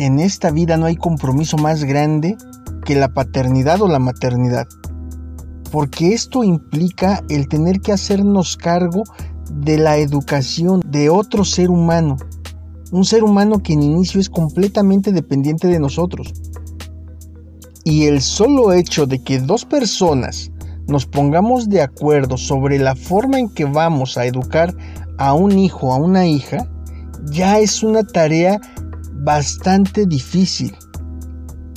[0.00, 2.38] En esta vida no hay compromiso más grande
[2.86, 4.66] que la paternidad o la maternidad,
[5.70, 9.02] porque esto implica el tener que hacernos cargo
[9.52, 12.16] de la educación de otro ser humano,
[12.90, 16.32] un ser humano que en inicio es completamente dependiente de nosotros.
[17.84, 20.50] Y el solo hecho de que dos personas
[20.88, 24.74] nos pongamos de acuerdo sobre la forma en que vamos a educar
[25.18, 26.66] a un hijo, a una hija,
[27.30, 28.62] ya es una tarea
[29.20, 30.74] bastante difícil.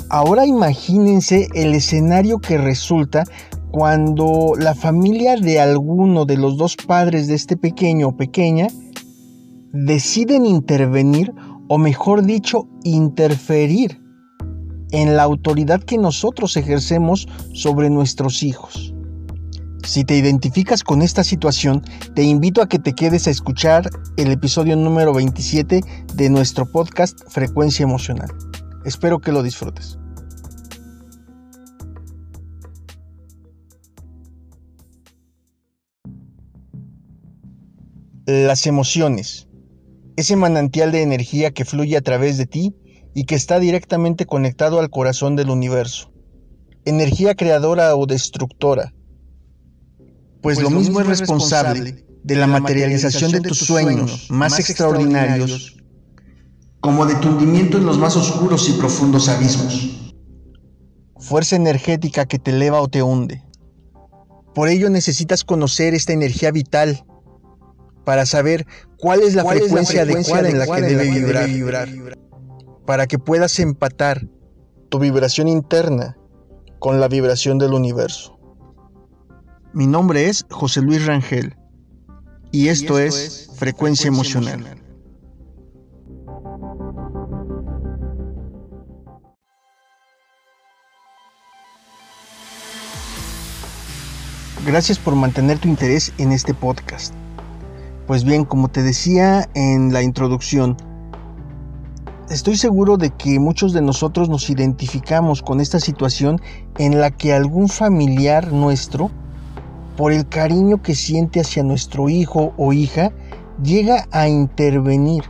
[0.09, 3.23] Ahora imagínense el escenario que resulta
[3.71, 8.67] cuando la familia de alguno de los dos padres de este pequeño o pequeña
[9.71, 11.33] deciden intervenir
[11.67, 13.99] o mejor dicho interferir
[14.91, 18.92] en la autoridad que nosotros ejercemos sobre nuestros hijos.
[19.85, 21.83] Si te identificas con esta situación,
[22.15, 25.81] te invito a que te quedes a escuchar el episodio número 27
[26.13, 28.31] de nuestro podcast Frecuencia Emocional.
[28.85, 29.99] Espero que lo disfrutes.
[38.25, 39.49] Las emociones.
[40.15, 42.73] Ese manantial de energía que fluye a través de ti
[43.13, 46.13] y que está directamente conectado al corazón del universo.
[46.85, 48.93] Energía creadora o destructora.
[50.43, 55.77] Pues, lo, mismo, es responsable de la materialización de tus sueños más extraordinarios
[56.81, 60.13] como de tu hundimiento en los más oscuros y profundos abismos.
[61.17, 63.41] Fuerza energética que te eleva o te hunde.
[64.53, 67.05] Por ello necesitas conocer esta energía vital
[68.03, 71.89] para saber cuál es la, frecuencia, adecuada en la que debe vibrar
[72.85, 74.27] para que puedas empatar
[74.89, 76.17] tu vibración interna
[76.79, 78.32] con la vibración del universo.
[79.73, 81.55] Mi nombre es José Luis Rangel
[82.51, 84.63] y esto, es, Frecuencia, emocional.
[94.67, 97.15] Gracias por mantener tu interés en este podcast.
[98.05, 100.77] Pues bien, como te decía en la introducción,
[102.29, 106.41] Estoy seguro de que muchos de nosotros nos identificamos con esta situación
[106.77, 109.11] en la que algún familiar nuestro,
[109.97, 113.11] por el cariño que siente hacia nuestro hijo o hija,
[113.63, 115.23] llega a intervenir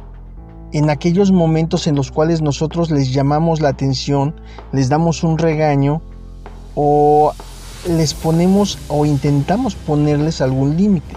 [0.71, 4.33] en aquellos momentos en los cuales nosotros les llamamos la atención,
[4.71, 6.01] les damos un regaño
[6.75, 7.33] o
[7.87, 11.15] les ponemos o intentamos ponerles algún límite.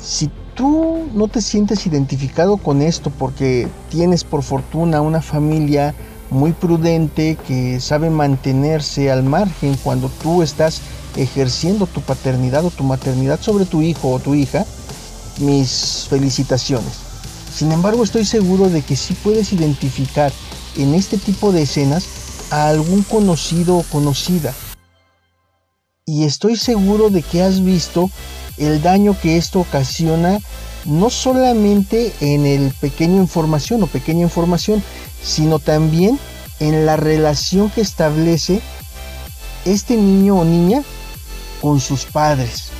[0.00, 5.94] Si tú no te sientes identificado con esto porque tienes por fortuna una familia
[6.30, 10.80] muy prudente que sabe mantenerse al margen cuando tú estás
[11.16, 14.64] ejerciendo tu paternidad o tu maternidad sobre tu hijo o tu hija,
[15.38, 16.92] mis felicitaciones.
[17.54, 20.32] Sin embargo, estoy seguro de que sí puedes identificar
[20.76, 22.04] en este tipo de escenas
[22.50, 24.54] a algún conocido o conocida.
[26.06, 28.10] Y estoy seguro de que has visto
[28.56, 30.38] el daño que esto ocasiona
[30.84, 34.82] no solamente en el pequeño información o pequeña información,
[35.22, 36.18] sino también
[36.58, 38.60] en la relación que establece
[39.64, 40.82] este niño o niña
[41.60, 42.70] con sus padres.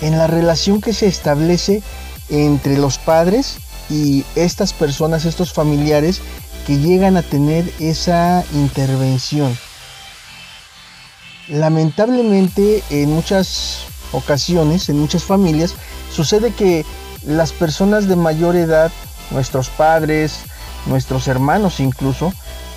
[0.00, 1.82] En la relación que se establece
[2.28, 3.58] entre los padres
[3.88, 6.20] y estas personas, estos familiares
[6.66, 9.56] que llegan a tener esa intervención.
[11.48, 15.74] Lamentablemente en muchas ocasiones, en muchas familias,
[16.12, 16.84] sucede que
[17.24, 18.90] las personas de mayor edad,
[19.30, 20.40] nuestros padres,
[20.86, 22.32] nuestros hermanos incluso,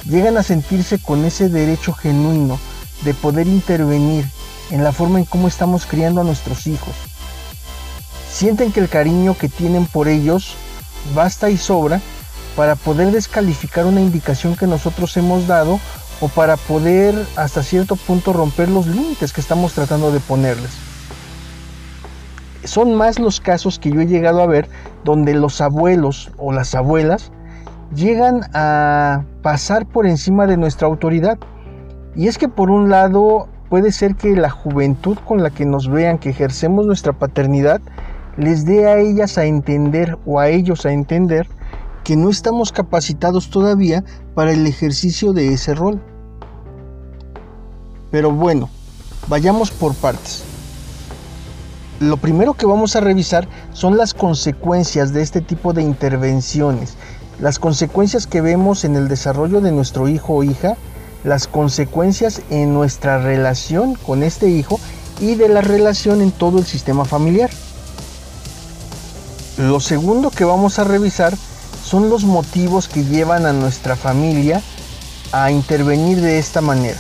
[0.06, 2.60] llegan a sentirse con ese derecho genuino
[3.04, 4.26] de poder intervenir
[4.72, 6.94] en la forma en cómo estamos criando a nuestros hijos.
[8.32, 10.56] Sienten que el cariño que tienen por ellos
[11.16, 12.02] basta y sobra
[12.56, 15.80] para poder descalificar una indicación que nosotros hemos dado
[16.22, 20.72] o para poder hasta cierto punto romper los límites que estamos tratando de ponerles
[22.64, 24.70] son más los casos que yo he llegado a ver
[25.04, 27.32] donde los abuelos o las abuelas
[27.96, 31.40] llegan a pasar por encima de nuestra autoridad.
[32.16, 35.90] Y es que por un lado puede ser que la juventud con la que nos
[35.90, 37.82] vean que ejercemos nuestra paternidad
[38.38, 41.48] les dé a ellas a entender o a ellos a entender
[42.04, 46.02] que no estamos capacitados todavía para el ejercicio de ese rol.
[48.12, 48.70] Pero bueno,
[49.28, 50.44] vayamos por partes
[52.00, 56.96] lo primero que vamos a revisar son las consecuencias de este tipo de intervenciones,
[57.42, 60.78] las consecuencias que vemos en el desarrollo de nuestro hijo o hija,
[61.24, 64.80] las consecuencias en nuestra relación con este hijo
[65.20, 67.50] y de la relación en todo el sistema familiar.
[69.58, 71.36] Lo segundo que vamos a revisar
[71.84, 74.62] son los motivos que llevan a nuestra familia
[75.32, 76.98] a intervenir de esta manera,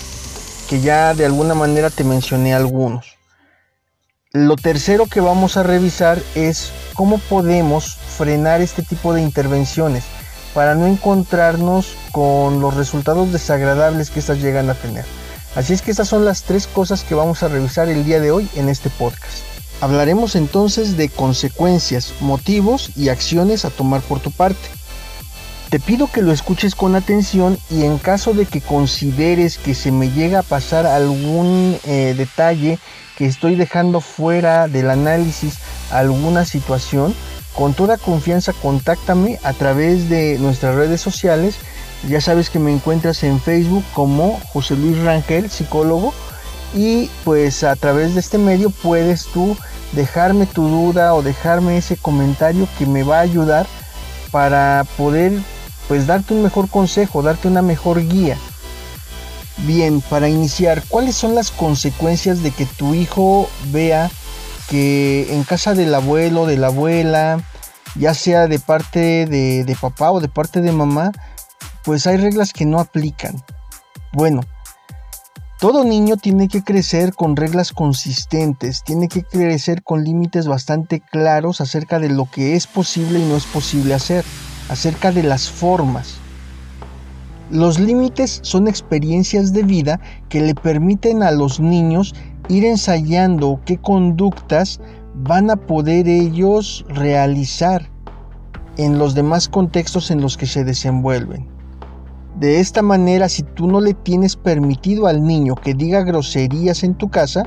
[0.68, 3.18] que ya de alguna manera te mencioné algunos.
[4.32, 10.04] Lo tercero que vamos a revisar es cómo podemos frenar este tipo de intervenciones
[10.54, 15.06] para no encontrarnos con los resultados desagradables que estas llegan a tener.
[15.56, 18.32] Así es que estas son las tres cosas que vamos a revisar el día de
[18.32, 19.44] hoy en este podcast.
[19.82, 24.70] Hablaremos entonces de consecuencias, motivos y acciones a tomar por tu parte.
[25.70, 29.92] Te pido que lo escuches con atención y en caso de que consideres que se
[29.92, 32.80] me llega a pasar algún eh, detalle
[33.18, 35.60] que estoy dejando fuera del análisis
[35.92, 37.14] alguna situación,
[37.56, 41.56] con toda confianza contáctame a través de nuestras redes sociales.
[42.08, 46.14] Ya sabes que me encuentras en Facebook como José Luis Rangel, psicólogo.
[46.74, 49.58] Y pues a través de este medio puedes tú
[49.94, 53.66] dejarme tu duda o dejarme ese comentario que me va a ayudar
[54.32, 55.34] para poder
[55.88, 58.38] pues darte un mejor consejo, darte una mejor guía.
[59.66, 64.10] Bien, para iniciar, ¿cuáles son las consecuencias de que tu hijo vea
[64.70, 67.42] que en casa del abuelo, de la abuela,
[67.96, 71.12] ya sea de parte de, de papá o de parte de mamá,
[71.84, 73.44] pues hay reglas que no aplican?
[74.14, 74.42] Bueno,
[75.60, 81.60] todo niño tiene que crecer con reglas consistentes, tiene que crecer con límites bastante claros
[81.60, 84.24] acerca de lo que es posible y no es posible hacer,
[84.70, 86.16] acerca de las formas.
[87.52, 90.00] Los límites son experiencias de vida
[90.30, 92.16] que le permiten a los niños
[92.50, 94.82] ir ensayando qué conductas
[95.16, 97.90] van a poder ellos realizar
[98.78, 101.48] en los demás contextos en los que se desenvuelven.
[102.40, 106.96] De esta manera, si tú no le tienes permitido al niño que diga groserías en
[106.96, 107.44] tu casa,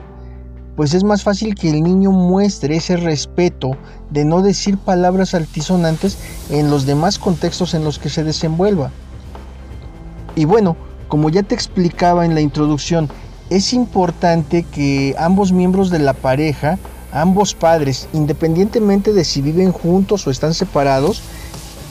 [0.76, 3.72] pues es más fácil que el niño muestre ese respeto
[4.10, 6.18] de no decir palabras altisonantes
[6.50, 8.90] en los demás contextos en los que se desenvuelva.
[10.34, 10.76] Y bueno,
[11.08, 13.08] como ya te explicaba en la introducción,
[13.56, 16.78] es importante que ambos miembros de la pareja,
[17.12, 21.22] ambos padres, independientemente de si viven juntos o están separados,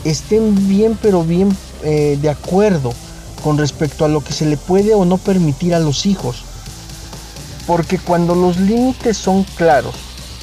[0.04, 2.94] estén bien pero bien eh, de acuerdo
[3.44, 6.44] con respecto a lo que se le puede o no permitir a los hijos.
[7.68, 9.96] Porque cuando los límites son claros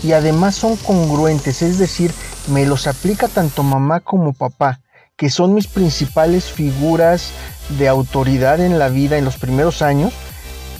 [0.04, 2.12] y además son congruentes, es decir,
[2.46, 4.80] me los aplica tanto mamá como papá,
[5.16, 7.30] que son mis principales figuras
[7.76, 10.12] de autoridad en la vida en los primeros años,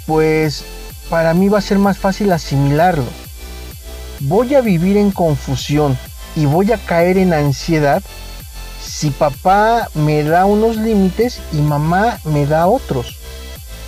[0.08, 0.64] pues
[1.10, 3.04] para mí va a ser más fácil asimilarlo.
[4.20, 5.98] Voy a vivir en confusión
[6.34, 8.02] y voy a caer en ansiedad
[8.82, 13.18] si papá me da unos límites y mamá me da otros.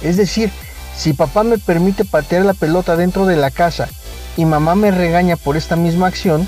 [0.03, 0.53] Es decir,
[0.95, 3.89] si papá me permite patear la pelota dentro de la casa
[4.37, 6.47] y mamá me regaña por esta misma acción,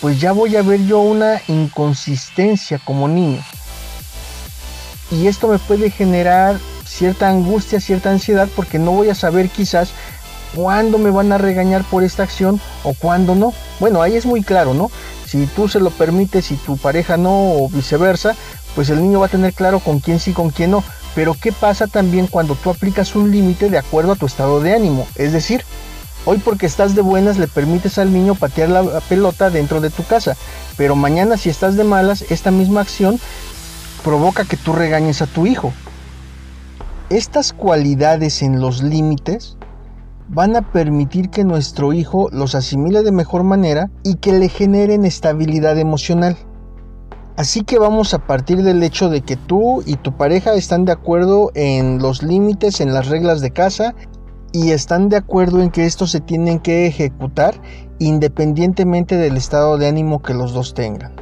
[0.00, 3.42] pues ya voy a ver yo una inconsistencia como niño.
[5.10, 6.58] Y esto me puede generar
[7.00, 9.88] cierta angustia, cierta ansiedad, porque no voy a saber quizás
[10.54, 13.54] cuándo me van a regañar por esta acción o cuándo no.
[13.78, 14.90] Bueno, ahí es muy claro, ¿no?
[15.26, 18.36] Si tú se lo permites y tu pareja no o viceversa,
[18.74, 20.84] pues el niño va a tener claro con quién sí, con quién no.
[21.14, 24.74] Pero ¿qué pasa también cuando tú aplicas un límite de acuerdo a tu estado de
[24.74, 25.08] ánimo?
[25.14, 25.64] Es decir,
[26.26, 30.04] hoy porque estás de buenas le permites al niño patear la pelota dentro de tu
[30.04, 30.36] casa,
[30.76, 33.18] pero mañana si estás de malas, esta misma acción
[34.04, 35.72] provoca que tú regañes a tu hijo.
[37.10, 39.56] Estas cualidades en los límites
[40.28, 45.04] van a permitir que nuestro hijo los asimile de mejor manera y que le generen
[45.04, 46.36] estabilidad emocional.
[47.36, 50.92] Así que vamos a partir del hecho de que tú y tu pareja están de
[50.92, 53.96] acuerdo en los límites, en las reglas de casa
[54.52, 57.60] y están de acuerdo en que estos se tienen que ejecutar
[57.98, 61.16] independientemente del estado de ánimo que los dos tengan.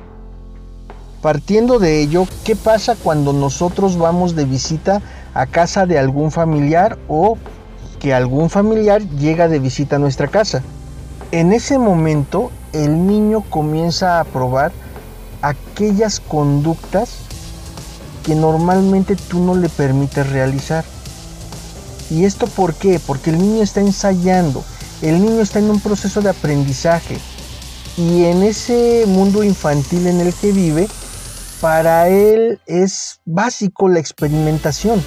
[1.22, 5.00] Partiendo de ello, ¿qué pasa cuando nosotros vamos de visita
[5.34, 7.38] a casa de algún familiar o
[7.98, 10.62] que algún familiar llega de visita a nuestra casa.
[11.32, 14.72] En ese momento el niño comienza a probar
[15.42, 17.18] aquellas conductas
[18.24, 20.84] que normalmente tú no le permites realizar.
[22.10, 23.00] ¿Y esto por qué?
[23.04, 24.64] Porque el niño está ensayando,
[25.02, 27.18] el niño está en un proceso de aprendizaje
[27.96, 30.88] y en ese mundo infantil en el que vive,
[31.60, 35.02] para él es básico la experimentación.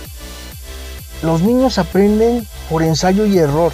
[1.23, 3.71] Los niños aprenden por ensayo y error.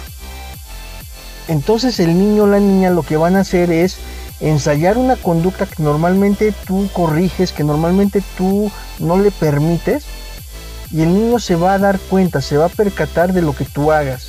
[1.48, 3.96] Entonces el niño o la niña lo que van a hacer es
[4.40, 10.04] ensayar una conducta que normalmente tú corriges, que normalmente tú no le permites,
[10.90, 13.64] y el niño se va a dar cuenta, se va a percatar de lo que
[13.64, 14.28] tú hagas.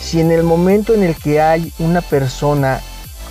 [0.00, 2.80] Si en el momento en el que hay una persona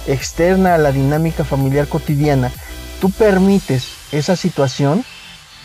[0.08, 2.51] externa a la dinámica familiar cotidiana,
[3.00, 5.03] tú permites esa situación,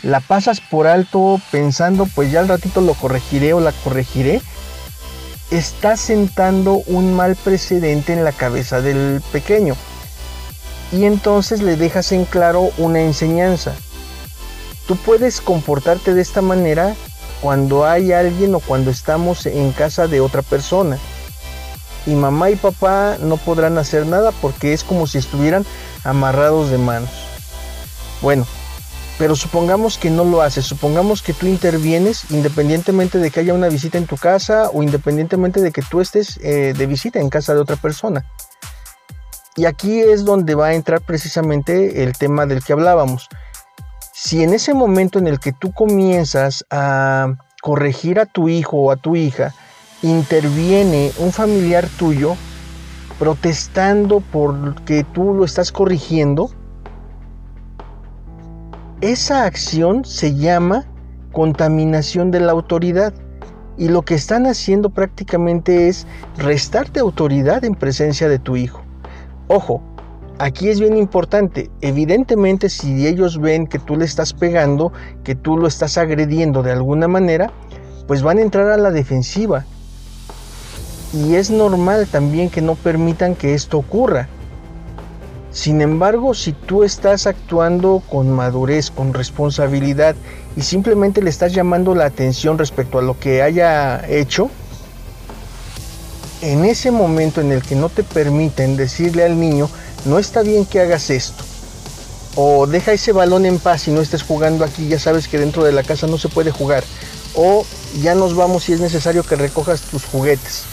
[0.03, 4.41] la pasas por alto pensando pues ya al ratito lo corregiré o la corregiré,
[5.51, 9.75] estás sentando un mal precedente en la cabeza del pequeño.
[10.91, 13.73] Y entonces le dejas en claro una enseñanza.
[14.87, 16.95] Tú puedes comportarte de esta manera
[17.41, 20.97] cuando hay alguien o cuando estamos en casa de otra persona.
[22.05, 25.65] Y mamá y papá no podrán hacer nada porque es como si estuvieran
[26.03, 27.28] amarrados de manos.
[28.21, 28.45] Bueno,
[29.17, 33.69] pero supongamos que no lo haces, supongamos que tú intervienes independientemente de que haya una
[33.69, 37.53] visita en tu casa o independientemente de que tú estés eh, de visita en casa
[37.53, 38.25] de otra persona.
[39.55, 43.27] Y aquí es donde va a entrar precisamente el tema del que hablábamos
[44.21, 48.91] si en ese momento en el que tú comienzas a corregir a tu hijo o
[48.91, 49.53] a tu hija,
[50.01, 52.35] interviene un familiar tuyo
[53.17, 56.51] protestando porque tú lo estás corrigiendo,
[59.01, 60.85] esa acción se llama
[61.31, 63.13] contaminación de la autoridad.
[63.77, 66.05] Y lo que están haciendo prácticamente es
[66.37, 68.81] restarte autoridad en presencia de tu hijo.
[69.47, 69.81] Ojo,
[70.37, 71.71] aquí es bien importante.
[71.79, 74.91] Evidentemente, si ellos ven que tú le estás pegando,
[75.23, 77.53] que tú lo estás agrediendo de alguna manera,
[78.05, 79.65] pues van a entrar a la defensiva.
[81.13, 84.27] Y es normal también que no permitan que esto ocurra.
[85.51, 90.15] Sin embargo, si tú estás actuando con madurez, con responsabilidad
[90.55, 94.51] y simplemente le estás llamando la atención respecto a lo que haya hecho,
[96.41, 99.69] en ese momento en el que no te permiten decirle al niño,
[100.05, 101.43] no está bien que hagas esto.
[102.35, 105.63] O deja ese balón en paz y no estés jugando aquí, ya sabes que dentro
[105.63, 106.83] de la casa no se puede jugar.
[107.35, 107.65] O
[108.01, 110.63] ya nos vamos si es necesario que recojas tus juguetes.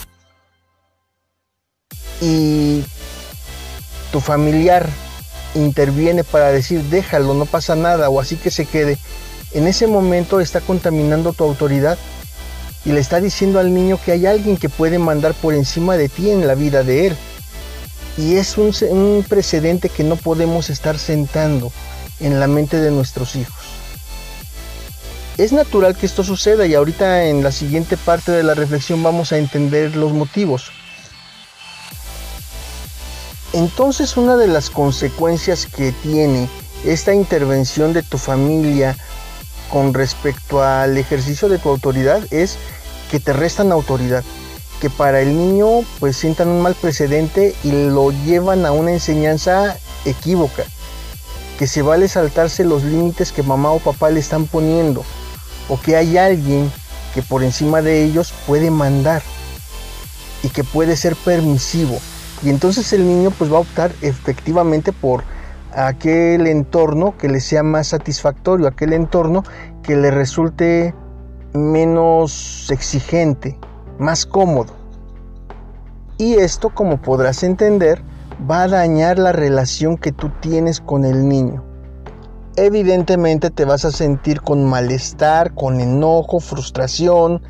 [2.21, 2.85] Y
[4.17, 4.89] tu familiar
[5.55, 8.97] interviene para decir déjalo, no pasa nada o así que se quede.
[9.53, 11.99] En ese momento está contaminando tu autoridad
[12.87, 16.09] y le está diciendo al niño que hay alguien que puede mandar por encima de
[16.09, 17.17] ti en la vida de él.
[18.17, 21.71] Y es un, precedente que no podemos estar sentando
[22.19, 23.67] en la mente de nuestros hijos.
[25.37, 29.33] Es natural que esto suceda y ahorita en la siguiente parte de la reflexión vamos
[29.33, 30.73] a entender los motivos.
[33.57, 36.47] Entonces una de las consecuencias que tiene
[36.85, 38.99] esta intervención de tu familia
[39.73, 42.59] con respecto al ejercicio de tu autoridad es
[43.11, 44.25] que te restan autoridad
[44.83, 49.79] que para el niño pues sientan un mal precedente y lo llevan a una enseñanza
[50.05, 50.65] equívoca,
[51.59, 55.03] que se vale saltarse los límites que mamá o papá le están poniendo,
[55.71, 56.71] o que hay alguien
[57.15, 59.23] que por encima de ellos puede mandar
[60.43, 61.99] y que puede ser permisivo.
[62.43, 65.25] Y entonces el niño pues va a optar efectivamente por
[65.73, 69.45] aquel entorno que le sea más satisfactorio, aquel entorno
[69.83, 70.95] que le resulte
[71.53, 73.59] menos exigente,
[73.99, 74.75] más cómodo.
[76.19, 78.03] Y esto, como podrás entender,
[78.51, 81.63] va a dañar la relación que tú tienes con el niño.
[82.57, 87.43] Evidentemente te vas a sentir con malestar, con enojo, frustración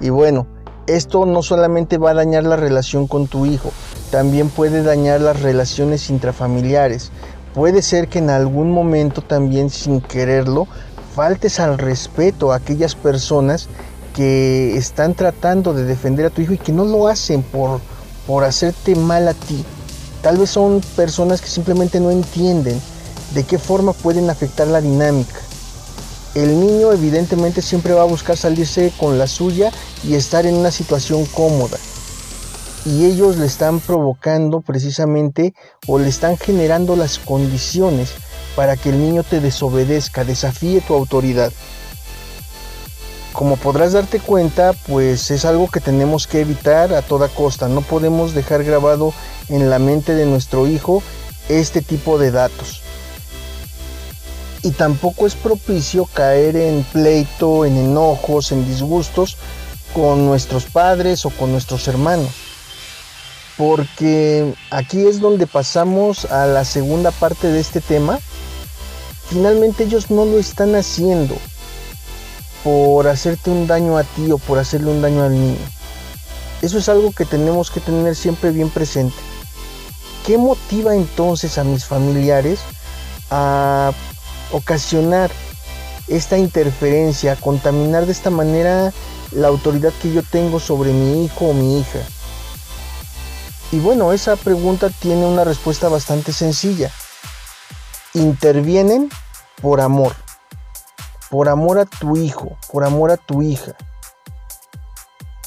[0.00, 0.46] y bueno,
[0.86, 3.70] esto no solamente va a dañar la relación con tu hijo,
[4.10, 7.10] también puede dañar las relaciones intrafamiliares.
[7.54, 10.66] Puede ser que en algún momento también sin quererlo
[11.14, 13.68] faltes al respeto a aquellas personas
[14.14, 17.80] que están tratando de defender a tu hijo y que no lo hacen por,
[18.26, 19.64] por hacerte mal a ti.
[20.22, 22.80] Tal vez son personas que simplemente no entienden
[23.34, 25.40] de qué forma pueden afectar la dinámica.
[26.34, 29.72] El niño evidentemente siempre va a buscar salirse con la suya
[30.04, 31.78] y estar en una situación cómoda.
[32.84, 35.54] Y ellos le están provocando precisamente
[35.86, 38.12] o le están generando las condiciones
[38.56, 41.52] para que el niño te desobedezca, desafíe tu autoridad
[43.32, 47.68] como podrás darte cuenta, pues es algo que tenemos que evitar a toda costa.
[47.68, 49.14] No podemos dejar grabado
[49.48, 51.02] en la mente de nuestro hijo
[51.48, 52.82] este tipo de datos.
[54.62, 59.38] Y tampoco es propicio caer en pleito, en enojos, en disgustos
[59.94, 62.49] con nuestros padres o con nuestros hermanos.
[63.60, 68.18] Porque aquí es donde pasamos a la segunda parte de este tema.
[69.28, 71.36] Finalmente ellos no lo están haciendo
[72.64, 75.58] por hacerte un daño a ti o por hacerle un daño al niño.
[76.62, 79.16] Eso es algo que tenemos que tener siempre bien presente.
[80.24, 82.60] ¿Qué motiva entonces a mis familiares
[83.30, 83.92] a
[84.52, 85.30] ocasionar
[86.08, 88.94] esta interferencia, a contaminar de esta manera
[89.32, 91.98] la autoridad que yo tengo sobre mi hijo o mi hija?
[93.72, 96.90] Y bueno, esa pregunta tiene una respuesta bastante sencilla.
[98.14, 99.08] Intervienen
[99.62, 100.16] por amor.
[101.30, 103.76] Por amor a tu hijo, por amor a tu hija.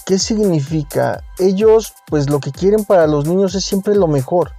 [0.05, 1.21] ¿Qué significa?
[1.37, 4.51] Ellos, pues lo que quieren para los niños es siempre lo mejor.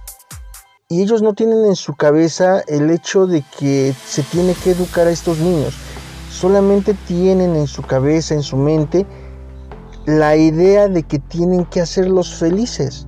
[0.87, 5.07] Y ellos no tienen en su cabeza el hecho de que se tiene que educar
[5.07, 5.73] a estos niños.
[6.31, 9.07] Solamente tienen en su cabeza, en su mente,
[10.05, 13.07] la idea de que tienen que hacerlos felices.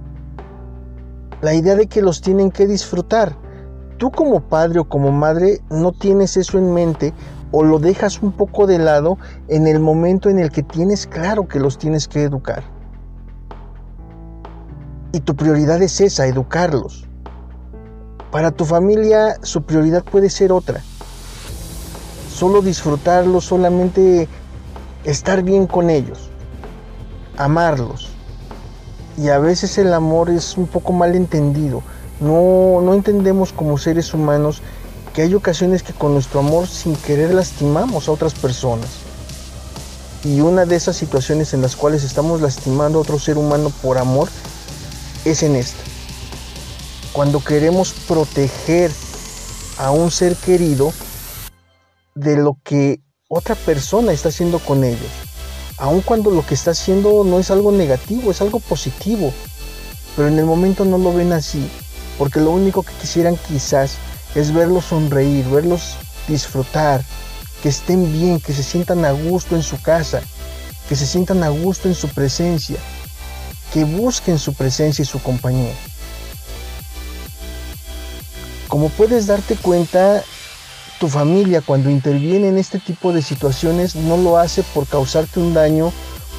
[1.41, 3.37] La idea de que los tienen que disfrutar.
[3.97, 7.13] Tú como padre o como madre no tienes eso en mente
[7.51, 9.17] o lo dejas un poco de lado
[9.47, 12.63] en el momento en el que tienes claro que los tienes que educar.
[15.11, 17.07] Y tu prioridad es esa, educarlos.
[18.31, 20.81] Para tu familia su prioridad puede ser otra.
[22.29, 24.27] Solo disfrutarlos, solamente
[25.05, 26.29] estar bien con ellos,
[27.37, 28.06] amarlos.
[29.17, 31.81] Y a veces el amor es un poco mal entendido.
[32.19, 34.61] No, no entendemos como seres humanos
[35.13, 38.89] que hay ocasiones que con nuestro amor sin querer lastimamos a otras personas.
[40.23, 43.97] Y una de esas situaciones en las cuales estamos lastimando a otro ser humano por
[43.97, 44.29] amor
[45.25, 45.87] es en esta
[47.17, 48.91] cuando queremos proteger
[49.79, 50.93] a un ser querido
[52.13, 55.26] de lo que otra persona está haciendo con ellos.
[55.77, 59.31] Aun cuando lo que está haciendo no es algo negativo, es algo positivo.
[60.15, 61.69] Pero en el momento no lo ven así,
[62.17, 63.97] porque lo único que quisieran quizás
[64.33, 65.95] es verlos sonreír, verlos
[66.27, 67.03] disfrutar,
[67.61, 70.21] que estén bien, que se sientan a gusto en su casa,
[70.89, 72.77] que se sientan a gusto en su presencia,
[73.71, 75.73] que busquen su presencia y su compañía.
[78.67, 80.23] Como puedes darte cuenta,
[80.99, 85.53] tu familia cuando interviene en este tipo de situaciones no lo hace por causarte un
[85.53, 85.91] daño,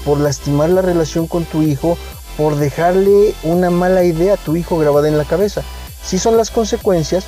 [0.05, 1.97] por lastimar la relación con tu hijo,
[2.37, 5.63] por dejarle una mala idea a tu hijo grabada en la cabeza.
[6.03, 7.25] Sí son las consecuencias,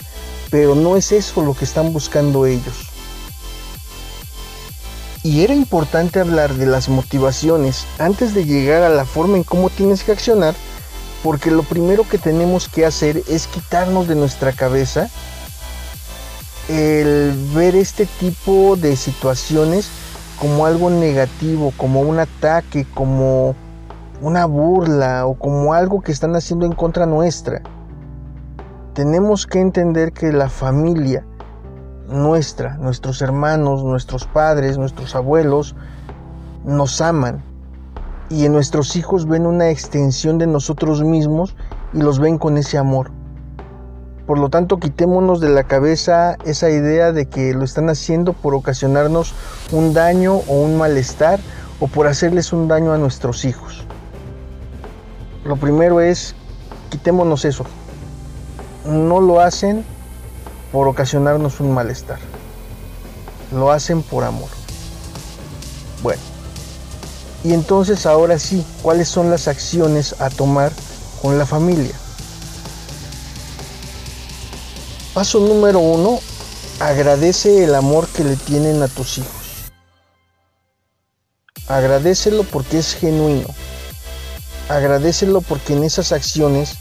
[0.51, 2.89] pero no es eso lo que están buscando ellos.
[5.23, 9.69] Y era importante hablar de las motivaciones antes de llegar a la forma en cómo
[9.69, 10.55] tienes que accionar
[11.23, 15.11] porque lo primero que tenemos que hacer es quitarnos de nuestra cabeza
[16.69, 19.91] el ver este tipo de situaciones
[20.39, 23.55] como algo negativo, como un ataque, como
[24.21, 27.63] una burla o como algo que están haciendo en contra nuestra.
[28.95, 31.25] Tenemos que entender que la familia
[32.11, 35.77] nuestra, nuestros hermanos, nuestros padres, nuestros abuelos,
[36.65, 37.43] nos aman
[38.29, 41.57] y en nuestros hijos ven una extensión de nosotros mismos
[41.93, 43.11] y los ven con ese amor.
[44.31, 48.55] Por lo tanto, quitémonos de la cabeza esa idea de que lo están haciendo por
[48.55, 49.35] ocasionarnos
[49.73, 51.41] un daño o un malestar
[51.81, 53.85] o por hacerles un daño a nuestros hijos.
[55.43, 56.37] Lo primero es,
[56.91, 57.65] quitémonos eso.
[58.85, 59.85] No lo hacen
[60.71, 62.21] por ocasionarnos un malestar.
[63.51, 64.51] Lo hacen por amor.
[66.05, 66.23] Bueno,
[67.43, 70.71] y entonces ahora sí, ¿cuáles son las acciones a tomar
[71.21, 71.97] con la familia?
[75.15, 76.21] Paso número uno,
[76.79, 79.31] agradece el amor que le tienen a tus hijos.
[81.69, 83.49] Agradecelo porque es genuino.
[84.69, 86.75] Agradecelo porque en esas acciones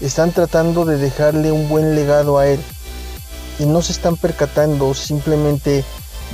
[0.00, 2.60] están tratando de dejarle un buen legado a él
[3.58, 5.84] y no se están percatando simplemente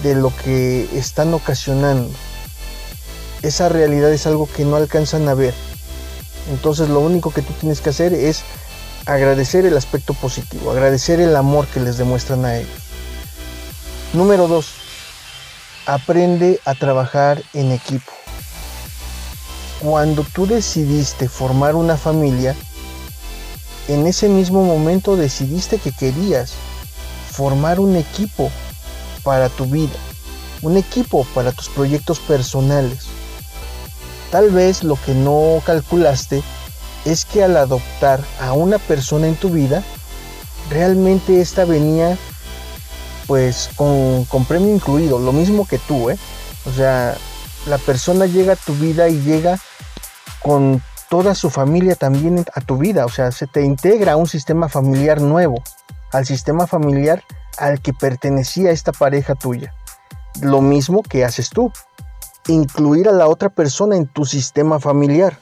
[0.03, 2.11] de lo que están ocasionando
[3.47, 5.55] esa realidad es algo que no alcanzan a ver.
[6.51, 8.43] Entonces lo único que tú tienes que hacer es
[9.07, 12.83] agradecer el aspecto positivo, agradecer el amor que les demuestran a ellos.
[14.13, 14.67] Número 2.
[15.87, 18.13] Aprende a trabajar en equipo.
[19.79, 22.57] Cuando tú decidiste formar una familia,
[23.87, 26.55] en ese mismo momento decidiste que querías
[27.31, 28.51] formar un equipo
[29.23, 29.97] para tu vida,
[30.63, 33.05] un equipo para tus proyectos personales.
[34.33, 36.43] Tal vez lo que no calculaste
[37.07, 39.83] es que al adoptar a una persona en tu vida,
[40.71, 42.19] realmente esta venía
[43.27, 46.19] pues con, premio incluido, lo mismo que tú, ¿eh?
[46.65, 47.17] O sea,
[47.67, 49.59] la persona llega a tu vida y llega
[50.43, 54.29] con toda su familia también a tu vida, o sea, se te integra a un
[54.29, 55.63] sistema familiar nuevo,
[56.13, 57.23] al sistema familiar
[57.59, 59.73] al que pertenecía esta pareja tuya.
[60.41, 61.73] Lo mismo que haces tú
[62.49, 65.39] incluir a la otra persona en tu sistema familiar.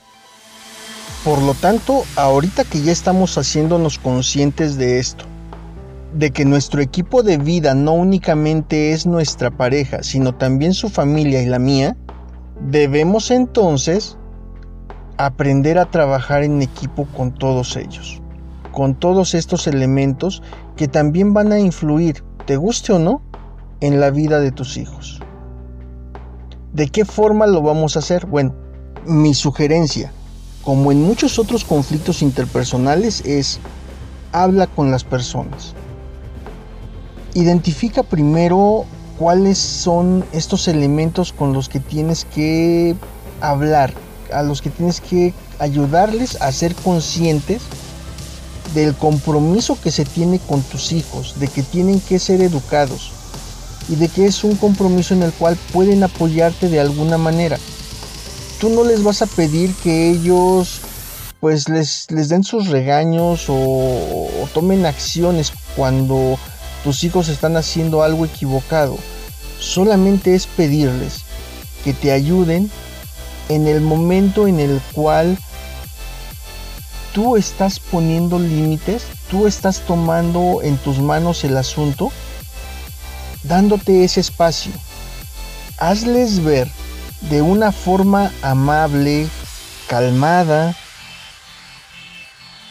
[1.24, 5.24] Por lo tanto, ahorita que ya estamos haciéndonos conscientes de esto,
[6.12, 11.40] de que nuestro equipo de vida no únicamente es nuestra pareja, sino también su familia
[11.40, 11.96] y la mía,
[12.60, 14.18] debemos entonces
[15.16, 18.20] aprender a trabajar en equipo con todos ellos,
[18.70, 20.42] con todos estos elementos
[20.76, 23.22] que también van a influir, te guste o no,
[23.80, 25.22] en la vida de tus hijos.
[26.74, 28.26] ¿De qué forma lo vamos a hacer?
[28.26, 28.54] Bueno,
[29.06, 30.12] mi sugerencia,
[30.64, 33.58] como en muchos otros conflictos interpersonales, es
[34.32, 35.74] habla con las personas.
[37.34, 38.84] Identifica primero
[39.18, 42.96] cuáles son estos elementos con los que tienes que
[43.40, 43.92] hablar,
[44.32, 47.62] a los que tienes que ayudarles a ser conscientes
[48.74, 53.12] del compromiso que se tiene con tus hijos, de que tienen que ser educados
[53.88, 57.58] y de que es un compromiso en el cual pueden apoyarte de alguna manera.
[58.60, 60.80] Tú no les vas a pedir que ellos
[61.40, 66.38] pues les, les den sus regaños o, o tomen acciones cuando
[66.82, 68.96] tus hijos están haciendo algo equivocado.
[69.58, 71.24] Solamente es pedirles
[71.84, 72.70] que te ayuden
[73.48, 75.38] en el momento en el cual
[77.12, 82.10] tú estás poniendo límites, tú estás tomando en tus manos el asunto,
[83.42, 84.72] dándote ese espacio.
[85.78, 86.70] Hazles ver
[87.30, 89.28] de una forma amable,
[89.88, 90.76] calmada,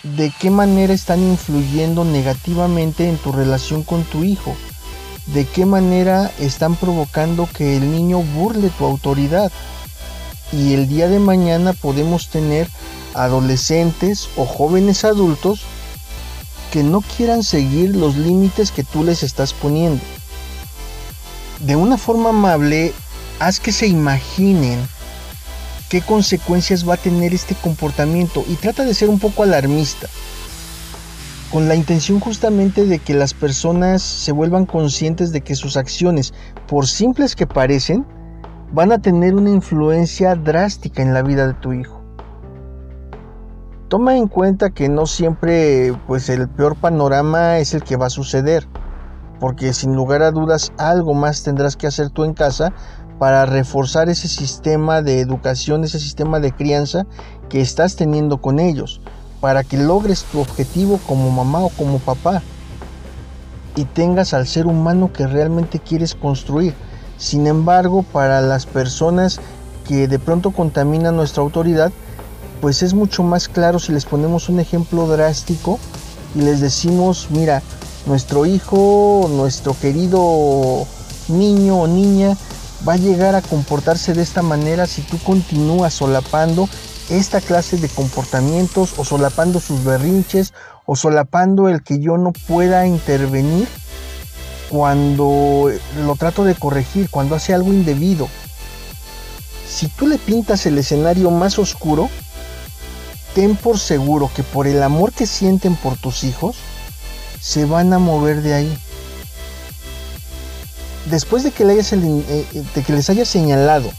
[0.03, 4.55] de qué manera están influyendo negativamente en tu relación con tu hijo,
[5.27, 9.51] de qué manera están provocando que el niño burle tu autoridad.
[10.51, 12.67] Y el día de mañana podemos tener
[13.15, 15.61] adolescentes o jóvenes adultos
[16.71, 20.01] que no quieran seguir los límites que tú les estás poniendo.
[21.59, 22.93] De una forma amable,
[23.39, 24.79] haz que se imaginen
[25.89, 30.07] qué consecuencias va a tener este comportamiento y trata de ser un poco alarmista,
[31.51, 36.33] con la intención justamente de que las personas se vuelvan conscientes de que sus acciones,
[36.67, 38.05] por simples que parecen,
[38.71, 42.01] van a tener una influencia drástica en la vida de tu hijo.
[43.87, 48.09] Toma en cuenta que no siempre pues el peor panorama es el que va a
[48.09, 48.67] suceder,
[49.39, 52.73] porque sin lugar a dudas algo más tendrás que hacer tú en casa
[53.19, 57.05] para reforzar ese sistema de educación, ese sistema de crianza
[57.49, 59.01] que estás teniendo con ellos,
[59.39, 62.41] para que logres tu objetivo como mamá o como papá
[63.75, 66.73] y tengas al ser humano que realmente quieres construir.
[67.17, 69.39] Sin embargo, para las personas
[69.87, 71.91] que de pronto contaminan nuestra autoridad,
[72.61, 75.79] pues es mucho más claro si les ponemos un ejemplo drástico
[76.35, 77.61] y les decimos, mira,
[78.05, 80.85] nuestro hijo, nuestro querido
[81.27, 82.37] niño o niña
[82.87, 86.67] va a llegar a comportarse de esta manera si tú continúas solapando
[87.09, 90.53] esta clase de comportamientos o solapando sus berrinches
[90.85, 93.67] o solapando el que yo no pueda intervenir
[94.69, 95.69] cuando
[96.05, 98.27] lo trato de corregir, cuando hace algo indebido.
[99.67, 102.09] Si tú le pintas el escenario más oscuro,
[103.35, 106.57] ten por seguro que por el amor que sienten por tus hijos,
[107.39, 108.77] se van a mover de ahí.
[111.05, 113.91] Después de que, eh, eh, les haya señalado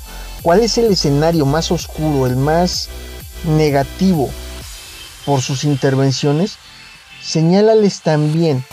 [0.42, 2.88] cuál es el escenario más oscuro, el más
[3.44, 4.30] negativo
[5.26, 6.56] por sus intervenciones,
[7.22, 8.64] señálales también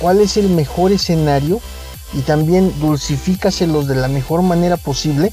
[0.00, 1.60] cuál es el mejor escenario
[2.12, 5.32] y también dulcifícaselos de la mejor manera posible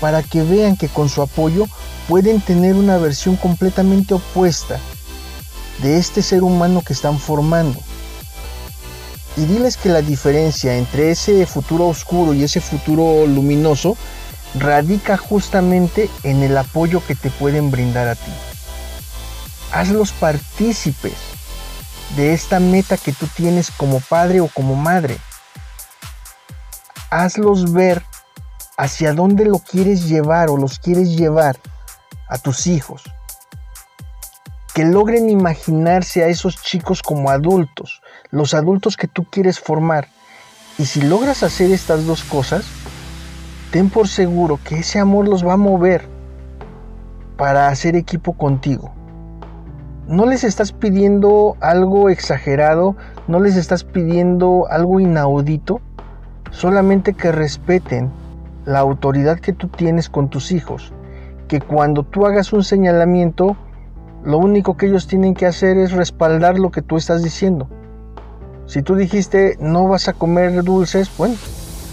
[0.00, 1.66] para que vean que con su apoyo
[2.08, 4.78] pueden tener una versión completamente opuesta
[5.82, 7.80] de este ser humano que están formando.
[9.36, 13.96] Y diles que la diferencia entre ese futuro oscuro y ese futuro luminoso
[14.54, 18.32] radica justamente en el apoyo que te pueden brindar a ti.
[19.72, 21.14] Hazlos partícipes
[22.16, 25.16] de esta meta que tú tienes como padre o como madre.
[27.10, 28.02] Hazlos ver
[28.76, 31.58] hacia dónde lo quieres llevar o los quieres llevar
[32.28, 33.02] a tus hijos.
[34.74, 38.01] Que logren imaginarse a esos chicos como adultos,
[38.32, 40.08] los adultos que tú quieres formar.
[40.76, 42.64] Y si logras hacer estas dos cosas,
[43.70, 46.08] ten por seguro que ese amor los va a mover
[47.36, 48.92] para hacer equipo contigo.
[50.08, 52.96] No les estás pidiendo algo exagerado,
[53.28, 55.80] no les estás pidiendo algo inaudito,
[56.50, 58.10] solamente que respeten
[58.64, 60.92] la autoridad que tú tienes con tus hijos
[61.52, 63.58] que cuando tú hagas un señalamiento,
[64.24, 67.68] lo único que ellos tienen que hacer es respaldar lo que tú estás diciendo.
[68.72, 71.34] Si tú dijiste no vas a comer dulces, bueno,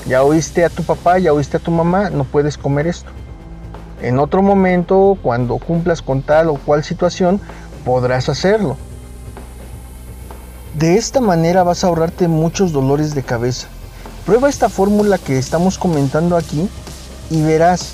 [0.07, 3.09] ya oíste a tu papá, ya oíste a tu mamá, no puedes comer esto.
[4.01, 7.41] En otro momento, cuando cumplas con tal o cual situación,
[7.83, 8.77] podrás hacerlo.
[10.73, 13.67] De esta manera vas a ahorrarte muchos dolores de cabeza.
[14.25, 16.69] Prueba esta fórmula que estamos comentando aquí
[17.29, 17.91] y verás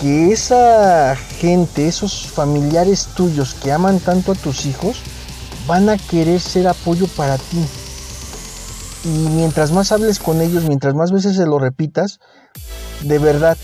[0.00, 5.00] que esa gente, esos familiares tuyos que aman tanto a tus hijos,
[5.68, 7.64] van a querer ser apoyo para ti.
[9.04, 12.20] Y mientras más hables con ellos, mientras más veces se lo repitas,
[13.02, 13.56] de verdad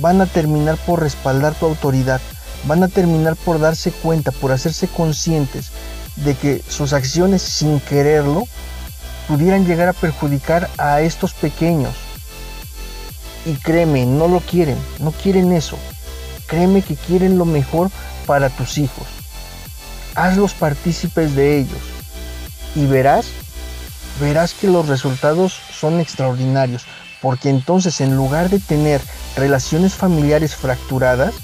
[0.00, 2.20] van a terminar por respaldar tu autoridad,
[2.64, 5.70] van a terminar por darse cuenta, por hacerse conscientes
[6.16, 8.44] de que sus acciones sin quererlo
[9.28, 11.94] pudieran llegar a perjudicar a estos pequeños.
[13.46, 15.78] Y créeme, no lo quieren, no quieren eso.
[16.46, 17.90] Créeme que quieren lo mejor
[18.26, 19.06] para tus hijos.
[20.14, 21.80] Hazlos partícipes de ellos
[22.74, 23.26] y verás,
[24.20, 26.86] verás que los resultados son extraordinarios,
[27.20, 29.00] porque entonces en lugar de tener
[29.36, 31.34] relaciones familiares fracturadas,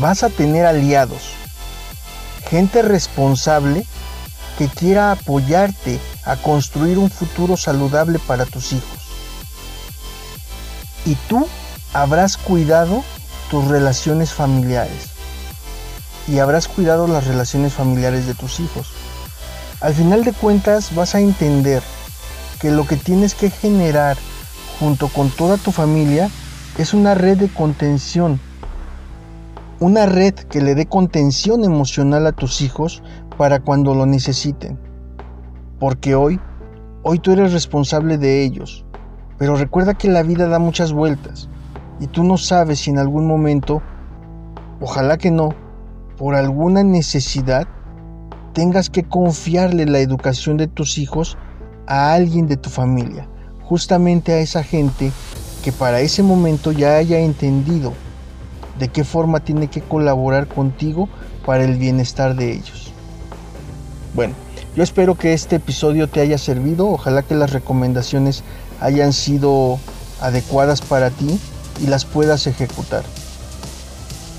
[0.00, 1.32] vas a tener aliados,
[2.48, 3.86] gente responsable
[4.58, 9.02] que quiera apoyarte a construir un futuro saludable para tus hijos.
[11.04, 11.46] Y tú
[11.92, 13.04] habrás cuidado
[13.50, 15.10] tus relaciones familiares
[16.26, 18.93] y habrás cuidado las relaciones familiares de tus hijos.
[19.84, 21.82] Al final de cuentas vas a entender
[22.58, 24.16] que lo que tienes que generar
[24.80, 26.30] junto con toda tu familia
[26.78, 28.40] es una red de contención.
[29.80, 33.02] Una red que le dé contención emocional a tus hijos
[33.36, 34.78] para cuando lo necesiten.
[35.78, 36.40] Porque hoy,
[37.02, 38.86] hoy tú eres responsable de ellos.
[39.36, 41.50] Pero recuerda que la vida da muchas vueltas
[42.00, 43.82] y tú no sabes si en algún momento,
[44.80, 45.50] ojalá que no,
[46.16, 47.68] por alguna necesidad,
[48.54, 51.36] tengas que confiarle la educación de tus hijos
[51.86, 53.28] a alguien de tu familia,
[53.62, 55.12] justamente a esa gente
[55.62, 57.92] que para ese momento ya haya entendido
[58.78, 61.08] de qué forma tiene que colaborar contigo
[61.44, 62.92] para el bienestar de ellos.
[64.14, 64.34] Bueno,
[64.76, 68.44] yo espero que este episodio te haya servido, ojalá que las recomendaciones
[68.80, 69.78] hayan sido
[70.20, 71.38] adecuadas para ti
[71.82, 73.04] y las puedas ejecutar.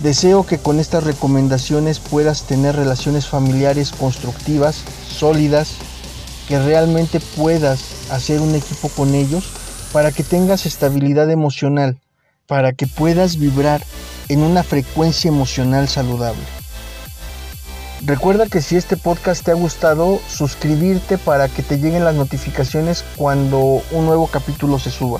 [0.01, 5.75] Deseo que con estas recomendaciones puedas tener relaciones familiares constructivas, sólidas,
[6.47, 9.51] que realmente puedas hacer un equipo con ellos
[9.93, 11.97] para que tengas estabilidad emocional,
[12.45, 13.83] para que puedas vibrar
[14.27, 16.43] en una frecuencia emocional saludable.
[18.03, 23.03] Recuerda que si este podcast te ha gustado, suscribirte para que te lleguen las notificaciones
[23.15, 25.19] cuando un nuevo capítulo se suba.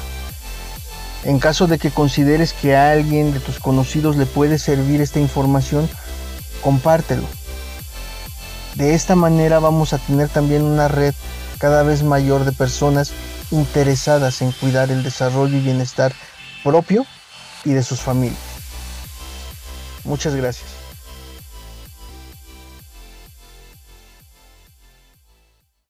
[1.26, 5.20] En caso de que consideres que a alguien de tus conocidos le puede servir esta
[5.20, 5.90] información,
[6.62, 7.24] compártelo.
[8.76, 11.16] De esta manera vamos a tener también una red
[11.58, 13.12] cada vez mayor de personas
[13.50, 16.14] interesadas en cuidar el desarrollo y bienestar
[16.64, 17.08] propio
[17.64, 18.38] y de sus familias.
[20.04, 20.75] Muchas gracias.